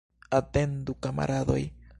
Atendu, 0.37 0.97
kamaradoj! 1.03 1.63